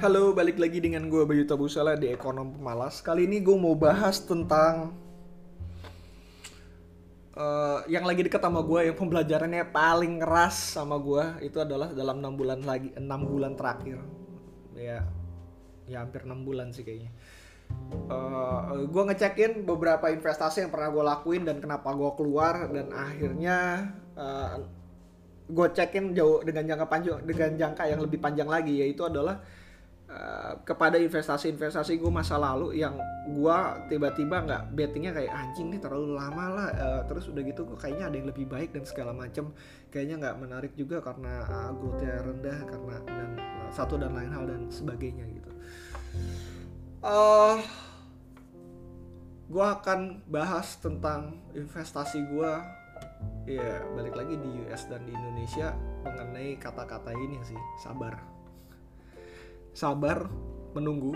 [0.00, 3.04] Halo, balik lagi dengan gue Bayu Tabusala di Ekonom Pemalas.
[3.04, 4.96] Kali ini gue mau bahas tentang
[7.36, 12.16] uh, yang lagi deket sama gue, yang pembelajarannya paling keras sama gue itu adalah dalam
[12.16, 14.00] enam bulan lagi, enam bulan terakhir.
[14.72, 15.04] Ya,
[15.84, 17.12] ya hampir enam bulan sih kayaknya.
[18.08, 23.92] Uh, gue ngecekin beberapa investasi yang pernah gue lakuin dan kenapa gue keluar dan akhirnya
[24.16, 24.64] uh,
[25.44, 29.44] gue cekin jauh dengan jangka panjang dengan jangka yang lebih panjang lagi yaitu adalah
[30.10, 32.98] uh, kepada investasi-investasi gue masa lalu yang
[33.30, 36.68] gue tiba-tiba nggak bettingnya kayak anjing nih terlalu lama lah.
[36.74, 39.54] Uh, terus udah gitu kok kayaknya ada yang lebih baik dan segala macam
[39.88, 44.44] kayaknya nggak menarik juga karena uh, growth-nya rendah karena dan uh, satu dan lain hal
[44.50, 45.50] dan sebagainya gitu.
[47.00, 47.56] Uh,
[49.50, 52.52] gue akan bahas tentang investasi gue
[53.50, 55.74] ya balik lagi di US dan di Indonesia
[56.06, 58.39] mengenai kata-kata ini sih sabar
[59.74, 60.26] sabar
[60.74, 61.14] menunggu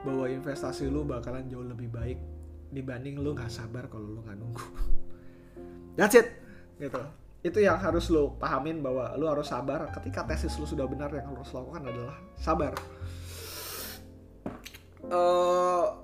[0.00, 2.18] bahwa investasi lu bakalan jauh lebih baik
[2.70, 4.66] dibanding lu nggak sabar kalau lu nggak nunggu.
[5.98, 6.26] That's it
[6.80, 7.02] gitu.
[7.40, 9.90] Itu yang harus lu pahamin bahwa lu harus sabar.
[9.92, 12.72] Ketika tesis lu sudah benar yang harus lakukan adalah sabar.
[15.10, 15.96] Uh,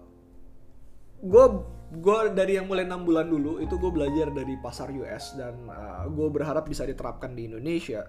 [1.22, 1.46] gue
[1.86, 6.04] gue dari yang mulai enam bulan dulu itu gue belajar dari pasar US dan uh,
[6.10, 8.04] gue berharap bisa diterapkan di Indonesia.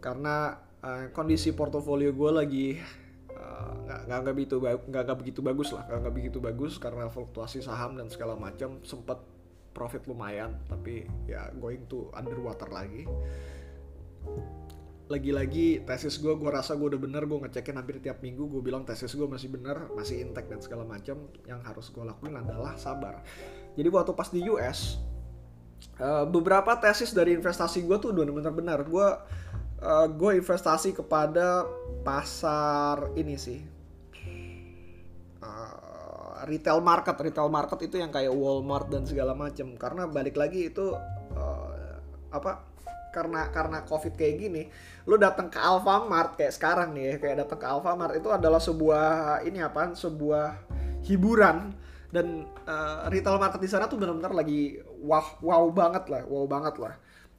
[0.00, 2.68] Karena uh, kondisi portofolio gue lagi
[3.86, 8.06] nggak uh, nggak begitu nggak begitu bagus lah nggak begitu bagus karena fluktuasi saham dan
[8.06, 9.18] segala macam sempat
[9.76, 13.04] profit lumayan tapi ya going to underwater lagi.
[15.06, 18.82] Lagi-lagi tesis gue gue rasa gue udah bener gue ngecekin hampir tiap minggu gue bilang
[18.82, 23.22] tesis gue masih bener masih intact dan segala macam yang harus gue lakuin adalah sabar.
[23.76, 24.98] Jadi waktu pas di US
[26.00, 29.08] uh, beberapa tesis dari investasi gue tuh benar-benar benar gue
[29.86, 31.64] uh, gue investasi kepada
[32.02, 33.62] pasar ini sih.
[35.38, 37.14] Uh, retail market.
[37.14, 40.92] Retail market itu yang kayak Walmart dan segala macam karena balik lagi itu
[41.38, 41.70] uh,
[42.34, 42.66] apa
[43.14, 44.68] karena karena covid kayak gini
[45.08, 49.62] lu datang ke Alfamart kayak sekarang nih kayak datang ke Alfamart itu adalah sebuah ini
[49.62, 50.46] apa sebuah
[51.06, 51.86] hiburan.
[52.06, 56.78] Dan uh, retail market di sana tuh benar-benar lagi wow wow banget lah wow banget
[56.80, 56.94] lah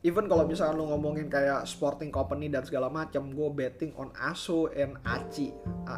[0.05, 4.69] even kalau misalnya lu ngomongin kayak sporting company dan segala macam gue betting on ASO
[4.69, 5.49] and ACI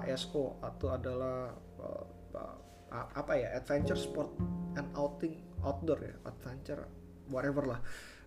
[0.07, 1.51] ASO atau adalah
[1.83, 2.05] uh,
[2.35, 2.55] uh,
[3.11, 4.31] apa ya adventure sport
[4.79, 6.87] and outing outdoor ya adventure
[7.27, 7.79] whatever lah.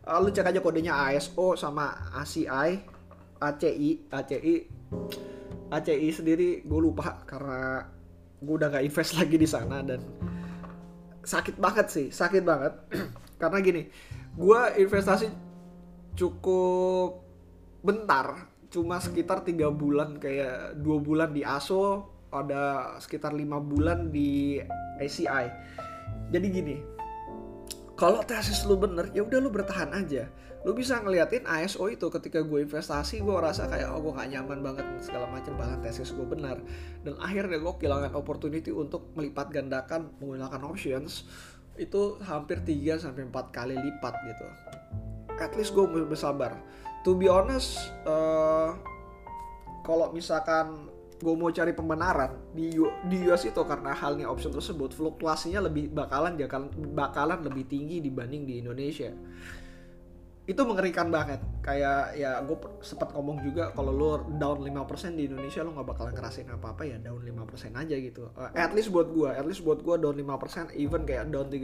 [0.03, 2.85] Uh, lu cek aja kodenya ASO sama ACI
[3.41, 4.55] ACI ACI
[5.73, 7.89] ACI sendiri gue lupa karena
[8.43, 10.05] gue udah gak invest lagi di sana dan
[11.25, 12.77] sakit banget sih sakit banget.
[13.41, 13.83] Karena gini
[14.33, 15.52] gue investasi
[16.15, 17.23] cukup
[17.83, 24.57] bentar cuma sekitar tiga bulan kayak dua bulan di ASO ada sekitar lima bulan di
[24.97, 25.47] ACI
[26.33, 26.77] jadi gini
[28.03, 30.27] kalau tesis lu bener ya udah lu bertahan aja.
[30.67, 34.59] Lu bisa ngeliatin ASO itu ketika gue investasi gue rasa kayak oh gue gak nyaman
[34.59, 36.59] banget segala macam bahkan tesis gue benar.
[37.07, 41.31] Dan akhirnya gue kehilangan opportunity untuk melipat gandakan menggunakan options
[41.79, 44.47] itu hampir 3 sampai 4 kali lipat gitu
[45.43, 46.59] at least gue bersabar
[47.03, 48.79] to be honest uh,
[49.83, 50.93] kalau misalkan
[51.23, 52.75] gue mau cari pembenaran di
[53.07, 56.35] di US itu karena halnya option tersebut fluktuasinya lebih bakalan
[56.95, 59.15] bakalan lebih tinggi dibanding di Indonesia
[60.43, 61.39] itu mengerikan banget.
[61.63, 64.11] Kayak ya gue sempat ngomong juga kalau lo
[64.43, 68.27] down 5% di Indonesia lo nggak bakalan ngerasain apa-apa ya down 5% aja gitu.
[68.35, 71.63] Uh, at least buat gue at least buat gue down 5% even kayak down 30%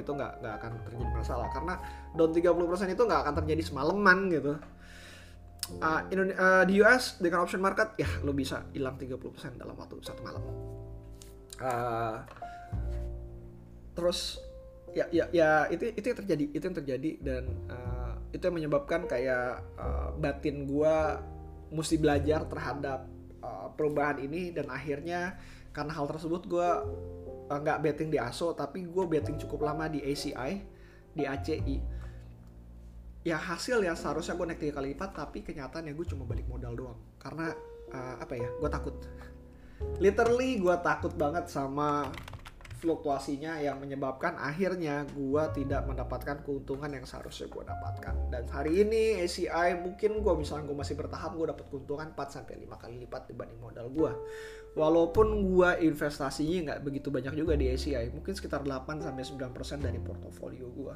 [0.00, 1.48] itu nggak nggak akan terjadi masalah.
[1.52, 1.74] Karena
[2.16, 4.52] down 30% itu nggak akan terjadi semalaman gitu.
[5.80, 10.20] Uh, uh, di US dengan option market ya lo bisa hilang 30% dalam waktu satu
[10.24, 10.42] malam.
[11.60, 12.24] Uh,
[13.92, 14.40] terus
[14.94, 18.03] ya ya ya itu itu yang terjadi itu yang terjadi dan uh,
[18.34, 21.22] itu yang menyebabkan kayak uh, batin gua
[21.70, 23.06] mesti belajar terhadap
[23.38, 24.50] uh, perubahan ini.
[24.50, 25.38] Dan akhirnya
[25.70, 26.82] karena hal tersebut gua
[27.46, 30.64] nggak uh, betting di ASO tapi gue betting cukup lama di ACI
[31.12, 31.76] di ACI
[33.24, 36.76] ya hasil ya seharusnya gue naik tiga kali lipat tapi kenyataannya gue cuma balik modal
[36.76, 37.00] doang.
[37.16, 37.56] Karena
[37.90, 38.94] uh, apa ya gue takut.
[39.98, 42.12] Literally gue takut banget sama
[42.84, 48.14] fluktuasinya yang menyebabkan akhirnya gue tidak mendapatkan keuntungan yang seharusnya gue dapatkan.
[48.28, 52.60] Dan hari ini ACI mungkin gue misalnya gue masih bertahan gue dapat keuntungan 4 sampai
[52.60, 54.12] lima kali lipat dibanding modal gue
[54.74, 60.02] walaupun gue investasinya nggak begitu banyak juga di ACI mungkin sekitar 8 sampai 9% dari
[60.02, 60.94] portofolio gue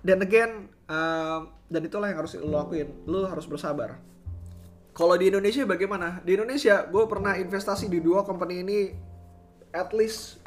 [0.00, 4.00] dan again uh, dan itulah yang harus lo lakuin lo harus bersabar.
[4.96, 6.24] Kalau di Indonesia bagaimana?
[6.24, 8.78] Di Indonesia gue pernah investasi di dua company ini
[9.70, 10.39] at least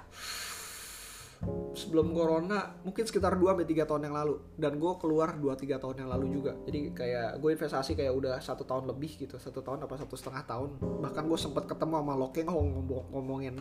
[1.74, 4.36] sebelum corona mungkin sekitar 2 sampai 3 tahun yang lalu.
[4.56, 6.54] Dan gue keluar 2-3 tahun yang lalu juga.
[6.70, 9.36] Jadi kayak gue investasi kayak udah satu tahun lebih gitu.
[9.42, 10.70] Satu tahun apa satu setengah tahun.
[11.02, 13.56] Bahkan gue sempat ketemu sama Lokeng ngomong ngomongin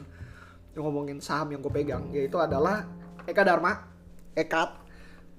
[0.77, 2.05] ngomongin saham yang gue pegang.
[2.13, 2.85] Yaitu adalah
[3.25, 3.93] Eka Dharma
[4.33, 4.82] Ekat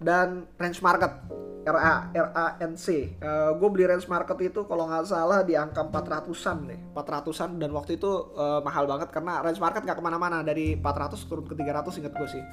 [0.03, 1.11] dan range market
[1.63, 2.87] RA RANC.
[3.23, 7.71] Uh, gue beli range market itu kalau nggak salah di angka 400-an deh, 400-an dan
[7.71, 11.55] waktu itu uh, mahal banget karena range market nggak ke mana-mana dari 400 turun ke
[11.55, 12.43] 300 inget gue sih.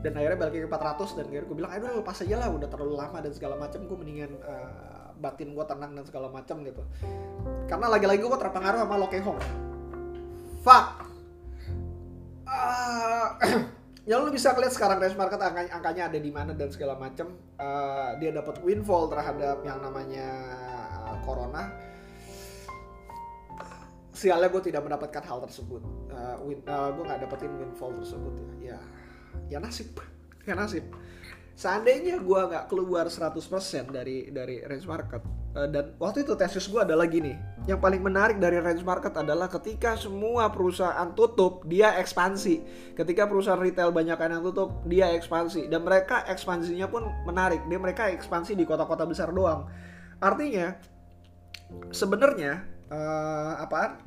[0.00, 2.94] Dan akhirnya balik ke 400 dan akhirnya gue bilang, aduh lepas aja lah udah terlalu
[2.96, 6.82] lama dan segala macam gue mendingan uh, batin gue tenang dan segala macam gitu.
[7.68, 9.40] Karena lagi-lagi gue terpengaruh sama Loke Hong.
[10.64, 10.86] Fuck.
[12.46, 13.28] Uh,
[14.06, 17.34] ya lu bisa lihat sekarang range market angkanya, angkanya ada di mana dan segala macam
[17.58, 20.26] uh, dia dapat windfall terhadap yang namanya
[21.02, 21.74] uh, corona.
[24.16, 25.82] Sialnya gue tidak mendapatkan hal tersebut.
[26.08, 28.32] Uh, win, uh, gue nggak dapetin windfall tersebut
[28.62, 28.72] ya.
[28.72, 28.78] Ya,
[29.52, 29.92] ya nasib.
[30.46, 30.86] Ya nasib.
[31.58, 33.42] Seandainya gue nggak keluar 100%
[33.90, 37.32] dari dari range market dan waktu itu tesis gue adalah gini
[37.66, 42.62] yang paling menarik dari range market adalah ketika semua perusahaan tutup dia ekspansi.
[42.94, 45.66] Ketika perusahaan retail banyak yang tutup dia ekspansi.
[45.66, 47.66] Dan mereka ekspansinya pun menarik.
[47.66, 49.66] Dia mereka ekspansi di kota-kota besar doang.
[50.22, 50.78] Artinya
[51.90, 53.98] sebenarnya uh, apaan?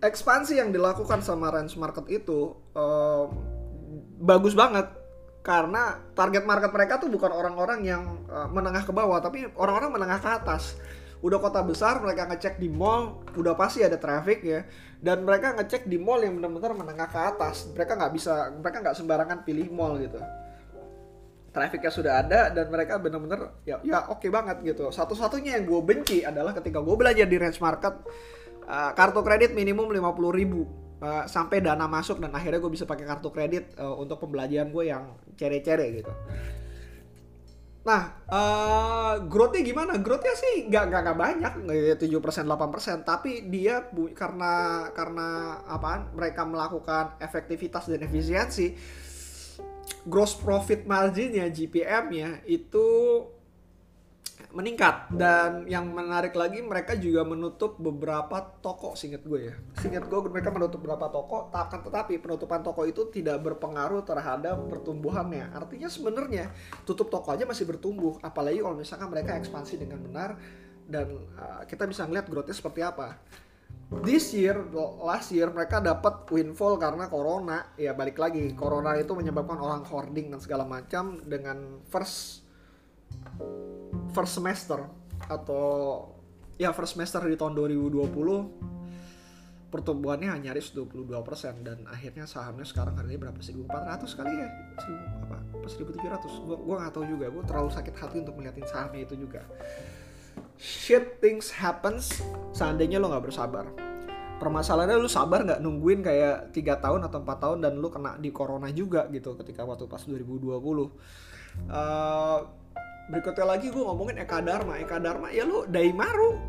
[0.00, 3.28] Ekspansi yang dilakukan sama range market itu uh,
[4.16, 5.03] bagus banget
[5.44, 8.02] karena target market mereka tuh bukan orang-orang yang
[8.32, 10.80] uh, menengah ke bawah tapi orang-orang menengah ke atas.
[11.20, 14.64] Udah kota besar mereka ngecek di mall udah pasti ada traffic ya.
[15.04, 17.68] Dan mereka ngecek di mall yang benar-benar menengah ke atas.
[17.76, 20.16] Mereka nggak bisa mereka nggak sembarangan pilih mall gitu.
[21.52, 24.88] Trafficnya sudah ada dan mereka benar-benar ya ya oke okay banget gitu.
[24.88, 28.00] Satu-satunya yang gue benci adalah ketika gue belajar di range market
[28.64, 33.06] uh, kartu kredit minimum 50 ribu uh, sampai dana masuk dan akhirnya gue bisa pakai
[33.08, 36.12] kartu kredit uh, untuk pembelajaran gue yang cere-cere gitu.
[37.84, 40.00] Nah, uh, growth-nya gimana?
[40.00, 41.52] Growth-nya sih nggak nggak nggak banyak,
[42.00, 43.04] tujuh persen delapan persen.
[43.04, 46.16] Tapi dia bu, karena karena apaan?
[46.16, 48.72] Mereka melakukan efektivitas dan efisiensi,
[50.08, 52.88] gross profit margin-nya GPM-nya itu
[54.54, 55.10] meningkat.
[55.10, 59.54] Dan yang menarik lagi mereka juga menutup beberapa toko singkat gue ya.
[59.82, 65.50] Singkat gue mereka menutup beberapa toko akan tetapi penutupan toko itu tidak berpengaruh terhadap pertumbuhannya.
[65.50, 66.54] Artinya sebenarnya
[66.86, 70.38] tutup toko aja masih bertumbuh apalagi kalau misalkan mereka ekspansi dengan benar
[70.86, 73.18] dan uh, kita bisa ngeliat growthnya seperti apa.
[74.00, 74.58] This year
[75.04, 77.74] last year mereka dapat windfall karena corona.
[77.76, 82.44] Ya balik lagi corona itu menyebabkan orang hoarding dan segala macam dengan first
[84.14, 84.78] first semester
[85.26, 85.66] atau
[86.54, 88.74] ya first semester di tahun 2020
[89.74, 91.10] pertumbuhannya hanya nyaris 22%
[91.66, 93.42] dan akhirnya sahamnya sekarang harganya berapa?
[93.42, 94.48] 1400 kali ya?
[94.78, 95.38] 1000 apa?
[95.66, 96.46] 1700.
[96.46, 97.26] Gua gua gak tahu juga.
[97.34, 99.42] Gua terlalu sakit hati untuk melihatin sahamnya itu juga.
[100.54, 102.22] Shit things happens
[102.54, 103.66] seandainya lo nggak bersabar.
[104.38, 108.30] Permasalahannya lu sabar nggak nungguin kayak tiga tahun atau empat tahun dan lu kena di
[108.30, 110.54] corona juga gitu ketika waktu pas 2020.
[111.66, 112.46] Uh,
[113.04, 114.80] berikutnya lagi gue ngomongin Eka Dharma.
[114.80, 116.40] Eka Dharma ya lu Daimaru.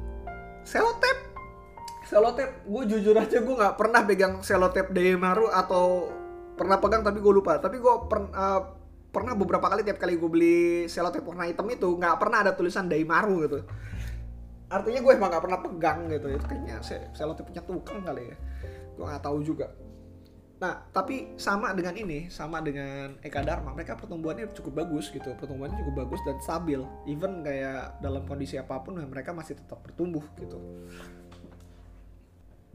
[0.63, 1.18] Selotep.
[2.06, 6.10] Selotep gue jujur aja gue nggak pernah pegang selotep Daimaru atau
[6.56, 7.60] pernah pegang tapi gue lupa.
[7.60, 8.62] Tapi gue per, uh,
[9.12, 10.60] pernah beberapa kali tiap kali gue beli
[10.91, 13.60] selotep warna hitam itu nggak pernah ada tulisan Daimaru gitu.
[14.72, 16.27] Artinya gue emang nggak pernah pegang gitu.
[16.32, 16.75] Itu kayaknya
[17.13, 18.38] selotep punya tukang kali ya.
[18.96, 19.85] Gue nggak tahu juga
[20.56, 25.36] Nah, tapi sama dengan ini, sama dengan Eka Dharma, mereka pertumbuhannya cukup bagus gitu.
[25.36, 26.80] Pertumbuhannya cukup bagus dan stabil.
[27.12, 30.56] Even kayak dalam kondisi apa pun mereka masih tetap bertumbuh gitu.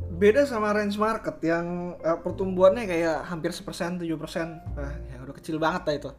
[0.01, 5.37] Beda sama range market yang uh, pertumbuhannya kayak hampir sepersen, tujuh persen, nah, ya udah
[5.37, 6.11] kecil banget lah itu.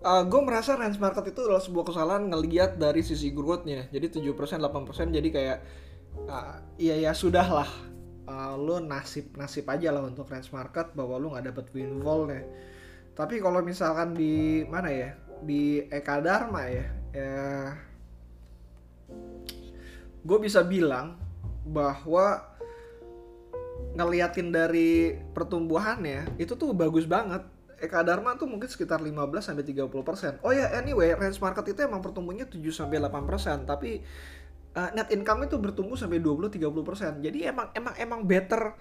[0.00, 3.88] Uh, gue merasa range market itu adalah sebuah kesalahan ngeliat dari sisi growth-nya.
[3.92, 5.58] Jadi 7%, 8% jadi kayak
[6.28, 7.70] uh, ya sudah lah
[8.30, 12.46] uh, lo nasib nasib aja lah untuk range market bahwa lo nggak dapet windfall nih
[13.18, 15.10] tapi kalau misalkan di mana ya
[15.44, 17.42] di Eka Dharma ya, ya
[20.20, 21.16] gue bisa bilang
[21.64, 22.44] bahwa
[23.96, 27.42] ngeliatin dari pertumbuhannya itu tuh bagus banget
[27.80, 30.44] Eka Dharma tuh mungkin sekitar 15 sampai 30%.
[30.44, 34.04] Oh ya, anyway, range market itu emang pertumbuhannya 7 sampai 8%, tapi
[34.76, 37.24] uh, net income itu bertumbuh sampai 20-30%.
[37.24, 38.74] Jadi emang emang emang better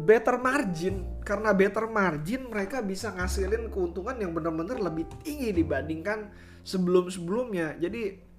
[0.00, 6.32] better margin karena better margin mereka bisa ngasilin keuntungan yang benar-benar lebih tinggi dibandingkan
[6.64, 7.76] sebelum-sebelumnya.
[7.76, 8.30] Jadi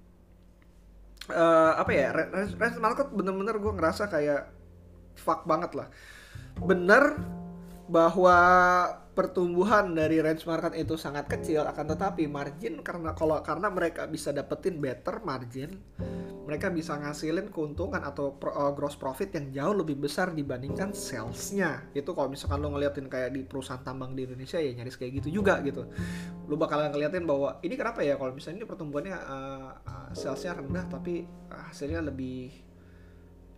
[1.30, 4.50] uh, apa ya range market bener-bener gue ngerasa kayak
[5.14, 5.88] fuck banget lah
[6.58, 7.20] bener
[7.86, 8.38] bahwa
[9.12, 14.32] pertumbuhan dari range market itu sangat kecil akan tetapi margin karena kalau karena mereka bisa
[14.32, 15.76] dapetin better margin
[16.42, 21.86] mereka bisa ngasilin keuntungan atau pro, uh, gross profit yang jauh lebih besar dibandingkan salesnya.
[21.94, 25.38] Itu kalau misalkan lo ngeliatin kayak di perusahaan tambang di Indonesia ya nyaris kayak gitu
[25.38, 25.86] juga gitu.
[26.50, 30.84] Lo bakalan ngeliatin bahwa ini kenapa ya kalau misalnya ini pertumbuhannya uh, uh, salesnya rendah
[30.90, 32.50] tapi hasilnya lebih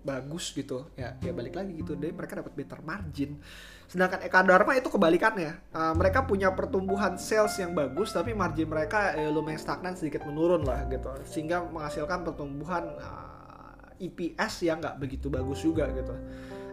[0.04, 3.40] bagus gitu ya ya balik lagi gitu deh mereka dapat better margin
[3.84, 5.60] Sedangkan Eka Dharma itu kebalikannya.
[5.70, 10.64] Uh, mereka punya pertumbuhan sales yang bagus tapi margin mereka eh, lumayan stagnan sedikit menurun
[10.64, 11.12] lah gitu.
[11.28, 16.16] Sehingga menghasilkan pertumbuhan uh, ah, EPS yang nggak begitu bagus juga gitu.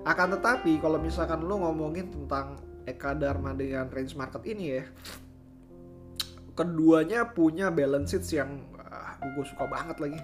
[0.07, 2.57] Akan tetapi kalau misalkan lo ngomongin tentang
[2.87, 4.83] Eka Dharma dengan range market ini ya,
[6.57, 10.21] keduanya punya balance sheet yang uh, gue suka banget lagi.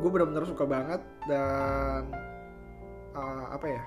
[0.00, 2.08] Gue benar-benar suka banget dan
[3.12, 3.84] uh, apa ya?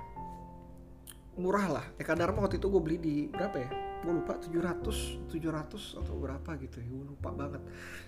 [1.35, 1.85] murah lah.
[1.99, 3.67] Eka Dharma waktu itu gue beli di berapa ya?
[4.07, 6.87] Gue lupa 700 700 atau berapa gitu ya.
[6.87, 7.59] Gue lupa banget.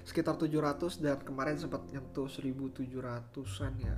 [0.07, 3.95] Sekitar 700 dan kemarin sempat nyentuh 1700an ya.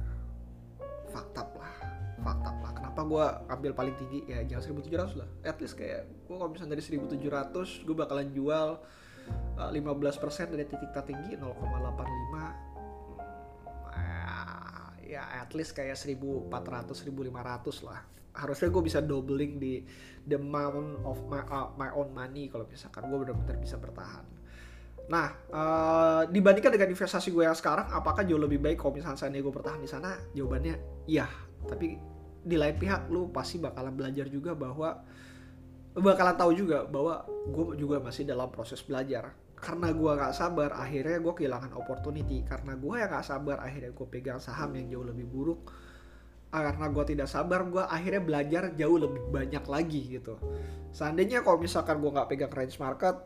[1.14, 1.90] Fakta lah
[2.22, 2.72] fakta lah.
[2.76, 4.20] Kenapa gue ambil paling tinggi?
[4.28, 5.30] Ya jangan 1700 lah.
[5.44, 8.68] At least kayak gue kalau misalnya dari 1700 gue bakalan jual
[9.58, 12.69] eh, 15% dari titik tertinggi 0,85 hmm,
[15.10, 18.00] ya at least kayak 1400 1500 lah
[18.40, 19.84] harusnya gue bisa doubling di
[20.30, 24.24] the amount of my, uh, my own money kalau misalkan gue benar-benar bisa bertahan.
[25.10, 29.42] Nah, uh, dibandingkan dengan investasi gue yang sekarang, apakah jauh lebih baik kalau misalnya saya
[29.42, 30.14] gue bertahan di sana?
[30.38, 30.78] Jawabannya
[31.10, 31.26] iya.
[31.66, 31.98] Tapi
[32.46, 35.02] di lain pihak, lu pasti bakalan belajar juga bahwa
[35.98, 39.34] bakalan tahu juga bahwa gue juga masih dalam proses belajar.
[39.60, 42.48] Karena gue gak sabar, akhirnya gue kehilangan opportunity.
[42.48, 45.68] Karena gue yang gak sabar, akhirnya gue pegang saham yang jauh lebih buruk.
[46.50, 50.42] Karena gue tidak sabar gue akhirnya belajar jauh lebih banyak lagi gitu.
[50.90, 53.22] Seandainya kalau misalkan gue nggak pegang range market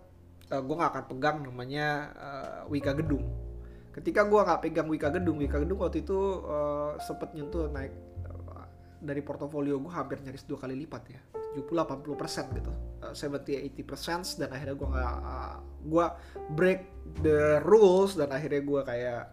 [0.52, 1.88] uh, eh, gue nggak akan pegang namanya
[2.20, 3.24] uh, Wika Gedung.
[3.96, 7.96] Ketika gue nggak pegang Wika Gedung Wika Gedung waktu itu uh, sempet nyentuh naik
[9.04, 11.22] dari portofolio gue hampir nyaris dua kali lipat ya
[11.56, 12.72] 70-80 persen gitu.
[13.04, 16.06] Uh, 70-80 dan akhirnya gue nggak uh, gue
[16.58, 16.82] break
[17.22, 19.24] the rules dan akhirnya gue kayak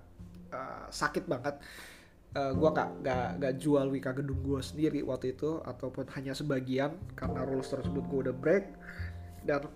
[0.53, 1.57] uh, sakit banget.
[2.31, 6.31] Uh, eh, gue gak, gak, gak jual Wika gedung gue sendiri waktu itu ataupun hanya
[6.31, 8.65] sebagian karena rules tersebut gue udah break.
[9.43, 9.67] Dan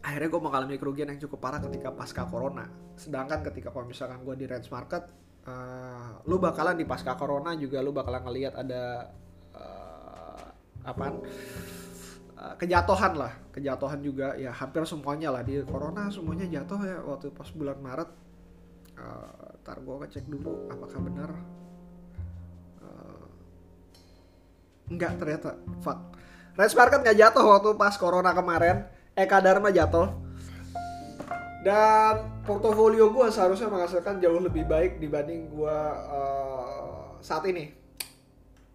[0.00, 2.64] akhirnya gue mengalami kerugian yang cukup parah ketika pasca corona.
[2.96, 5.04] Sedangkan ketika kalau misalkan gue di range market
[5.46, 9.10] uh, lu bakalan di pasca corona juga lu bakalan ngelihat ada
[10.82, 11.22] apaan
[12.38, 17.30] uh, kejatuhan lah kejatuhan juga ya hampir semuanya lah di corona semuanya jatuh ya waktu
[17.30, 18.10] pas bulan Maret
[18.98, 21.30] uh, ntar gue ngecek dulu apakah benar
[24.92, 25.56] Enggak ternyata.
[25.80, 25.98] Fuck.
[26.52, 28.84] Range Market nggak jatuh waktu pas corona kemarin.
[29.16, 30.12] Eka Dharma jatuh.
[31.64, 35.78] Dan portofolio gue seharusnya menghasilkan jauh lebih baik dibanding gue
[36.10, 37.70] uh, saat ini.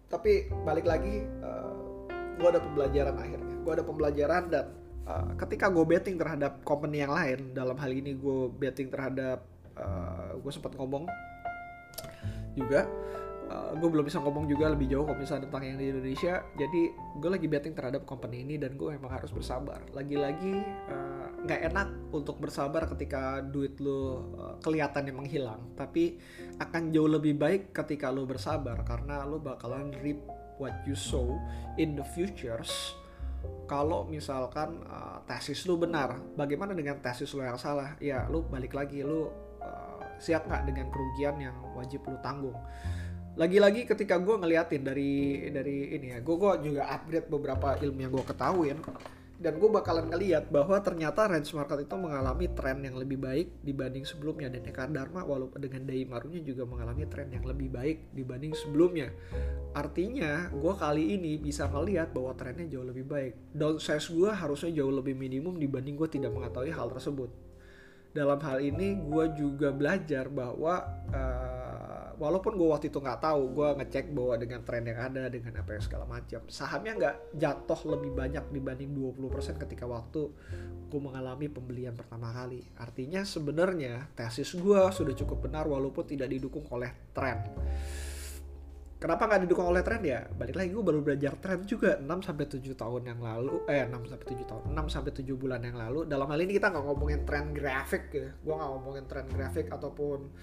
[0.08, 1.97] Tapi balik lagi, uh,
[2.38, 3.54] gue ada pembelajaran akhirnya.
[3.66, 4.66] Gue ada pembelajaran dan
[5.04, 9.42] uh, ketika gue betting terhadap company yang lain, dalam hal ini gue betting terhadap,
[9.74, 11.04] uh, gue sempat ngomong
[12.56, 12.86] juga
[13.48, 16.44] uh, gue belum bisa ngomong juga lebih jauh kalau misalnya tentang yang di Indonesia.
[16.54, 16.82] Jadi
[17.18, 19.80] gue lagi betting terhadap company ini dan gue memang harus bersabar.
[19.96, 23.98] Lagi-lagi eh, nggak enak untuk bersabar ketika duit lo
[24.36, 25.60] uh, kelihatan yang menghilang.
[25.74, 26.20] Tapi
[26.60, 30.20] akan jauh lebih baik ketika lo bersabar karena lo bakalan reap
[30.58, 31.38] what you sow
[31.80, 32.94] in the futures
[33.70, 37.94] kalau misalkan uh, tesis lu benar, bagaimana dengan tesis lu yang salah?
[38.02, 39.28] Ya, lu balik lagi, lu
[39.60, 42.56] uh, siap nggak dengan kerugian yang wajib lu tanggung?
[43.38, 48.26] lagi-lagi ketika gue ngeliatin dari dari ini ya gue juga upgrade beberapa ilmu yang gue
[48.26, 48.78] ketahuin
[49.38, 54.02] dan gue bakalan ngeliat bahwa ternyata range market itu mengalami tren yang lebih baik dibanding
[54.02, 58.58] sebelumnya dan Eka Dharma walaupun dengan Dai Marunya juga mengalami tren yang lebih baik dibanding
[58.58, 59.14] sebelumnya
[59.78, 63.54] artinya gue kali ini bisa ngeliat bahwa trennya jauh lebih baik.
[63.78, 67.30] Size gue harusnya jauh lebih minimum dibanding gue tidak mengetahui hal tersebut.
[68.10, 70.82] Dalam hal ini gue juga belajar bahwa
[71.14, 75.54] uh, walaupun gue waktu itu nggak tahu gue ngecek bahwa dengan tren yang ada dengan
[75.62, 80.26] apa yang segala macam sahamnya nggak jatuh lebih banyak dibanding 20% ketika waktu
[80.90, 82.66] gue mengalami pembelian pertama kali.
[82.74, 87.38] Artinya sebenarnya tesis gue sudah cukup benar walaupun tidak didukung oleh tren
[88.98, 90.26] Kenapa nggak didukung oleh tren ya?
[90.26, 93.62] Balik lagi gue baru belajar tren juga 6 sampai 7 tahun yang lalu.
[93.70, 96.02] Eh 6 sampai 7 tahun, 6 sampai 7 bulan yang lalu.
[96.10, 98.26] Dalam hal ini kita nggak ngomongin tren grafik gitu.
[98.42, 100.34] Gue nggak ngomongin tren grafik ataupun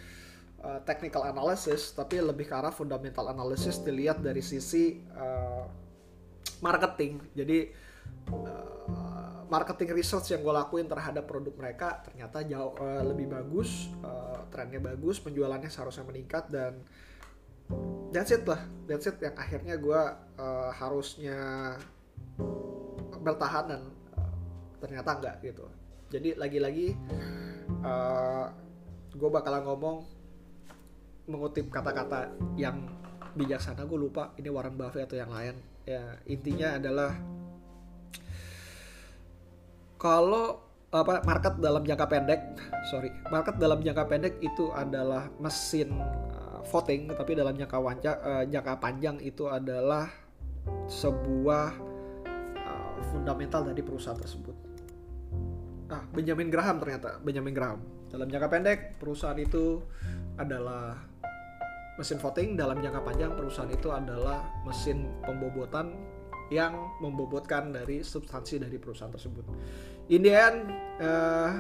[0.66, 5.66] uh, technical analysis tapi lebih ke arah fundamental analysis dilihat dari sisi uh,
[6.66, 7.70] marketing jadi
[8.34, 14.42] uh, marketing research yang gue lakuin terhadap produk mereka ternyata jauh uh, lebih bagus uh,
[14.50, 16.82] trennya bagus penjualannya seharusnya meningkat dan
[18.16, 18.62] that's it lah.
[18.86, 20.02] That's it yang akhirnya gue
[20.40, 21.38] uh, harusnya
[23.20, 23.82] bertahan dan
[24.16, 24.32] uh,
[24.80, 25.66] ternyata enggak gitu.
[26.14, 26.94] Jadi lagi-lagi
[27.82, 28.48] uh,
[29.12, 29.98] gue bakalan ngomong
[31.26, 32.86] mengutip kata-kata yang
[33.34, 33.84] bijaksana.
[33.90, 35.56] Gue lupa ini Warren Buffett atau yang lain.
[35.86, 37.12] Ya intinya adalah
[40.00, 40.62] kalau
[40.96, 42.42] apa market dalam jangka pendek
[42.88, 45.92] sorry market dalam jangka pendek itu adalah mesin
[46.68, 50.10] voting tapi dalam jangka wanja, uh, jangka panjang itu adalah
[50.90, 51.68] sebuah
[52.66, 54.56] uh, fundamental dari perusahaan tersebut.
[55.90, 57.80] Ah Benjamin Graham ternyata Benjamin Graham.
[58.10, 59.84] Dalam jangka pendek perusahaan itu
[60.40, 60.98] adalah
[62.00, 62.58] mesin voting.
[62.58, 65.94] Dalam jangka panjang perusahaan itu adalah mesin pembobotan
[66.54, 69.46] yang membobotkan dari substansi dari perusahaan tersebut.
[70.14, 70.34] In the
[71.02, 71.52] uh,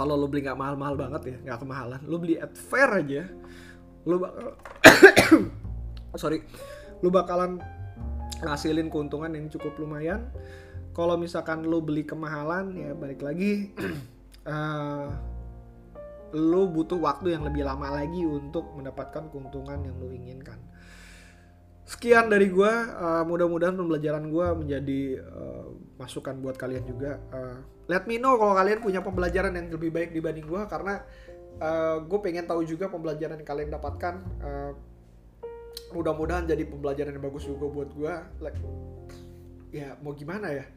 [0.00, 3.28] kalau lo beli nggak mahal-mahal banget ya, nggak kemahalan, lo beli at fair aja,
[4.08, 4.56] lo bakal
[6.22, 6.40] sorry,
[7.04, 7.60] lo bakalan
[8.40, 10.24] ngasilin keuntungan yang cukup lumayan.
[10.96, 13.76] Kalau misalkan lo beli kemahalan ya balik lagi.
[14.48, 15.12] uh,
[16.30, 20.56] lo butuh waktu yang lebih lama lagi untuk mendapatkan keuntungan yang lo inginkan.
[21.90, 22.70] Sekian dari gue,
[23.02, 27.18] uh, mudah-mudahan pembelajaran gue menjadi uh, masukan buat kalian juga.
[27.34, 31.02] Uh, let me know kalau kalian punya pembelajaran yang lebih baik dibanding gue karena
[31.58, 34.22] uh, gue pengen tahu juga pembelajaran yang kalian dapatkan.
[34.38, 34.72] Uh,
[35.90, 38.14] mudah-mudahan jadi pembelajaran yang bagus juga buat gue.
[38.38, 38.58] Like,
[39.74, 40.70] ya mau gimana ya?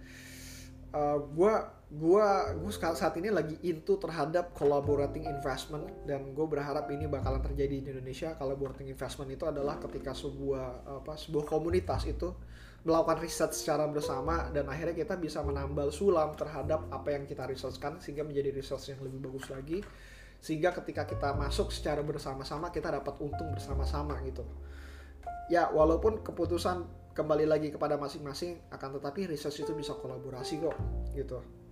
[0.97, 1.53] Uh, gue
[1.93, 7.85] gua gue saat ini lagi into terhadap collaborating investment dan gue berharap ini bakalan terjadi
[7.85, 8.33] di Indonesia.
[8.33, 12.33] Collaborating investment itu adalah ketika sebuah apa sebuah komunitas itu
[12.83, 18.01] melakukan riset secara bersama dan akhirnya kita bisa menambal sulam terhadap apa yang kita researchkan
[18.01, 19.85] sehingga menjadi research yang lebih bagus lagi.
[20.43, 24.43] Sehingga ketika kita masuk secara bersama-sama kita dapat untung bersama-sama gitu.
[25.47, 30.73] Ya walaupun keputusan kembali lagi kepada masing-masing akan tetapi research itu bisa kolaborasi kok
[31.13, 31.62] gitu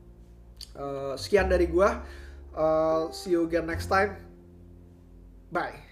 [0.73, 2.03] Uh, sekian dari gua.
[2.51, 4.19] Uh, see you again next time.
[5.51, 5.90] Bye.